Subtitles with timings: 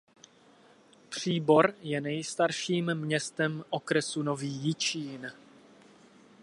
[1.09, 5.31] Příbor je nejstarším městem okresu Nový Jičín.